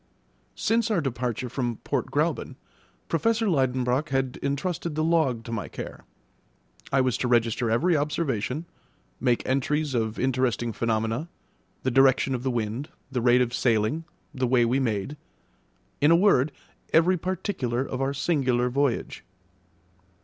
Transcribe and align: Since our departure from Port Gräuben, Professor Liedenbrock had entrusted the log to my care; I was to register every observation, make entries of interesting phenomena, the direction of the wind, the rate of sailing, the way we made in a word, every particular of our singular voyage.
Since 0.55 0.89
our 0.89 0.99
departure 0.99 1.47
from 1.47 1.75
Port 1.83 2.07
Gräuben, 2.09 2.55
Professor 3.07 3.45
Liedenbrock 3.47 4.09
had 4.09 4.39
entrusted 4.41 4.95
the 4.95 5.03
log 5.03 5.43
to 5.43 5.51
my 5.51 5.67
care; 5.67 6.05
I 6.91 7.01
was 7.01 7.17
to 7.19 7.27
register 7.27 7.69
every 7.69 7.95
observation, 7.95 8.65
make 9.19 9.47
entries 9.47 9.93
of 9.93 10.17
interesting 10.17 10.73
phenomena, 10.73 11.29
the 11.83 11.91
direction 11.91 12.33
of 12.33 12.41
the 12.41 12.49
wind, 12.49 12.89
the 13.11 13.21
rate 13.21 13.41
of 13.43 13.53
sailing, 13.53 14.05
the 14.33 14.47
way 14.47 14.65
we 14.65 14.79
made 14.79 15.17
in 16.01 16.09
a 16.09 16.15
word, 16.15 16.51
every 16.91 17.15
particular 17.15 17.81
of 17.85 18.01
our 18.01 18.11
singular 18.15 18.69
voyage. 18.71 19.23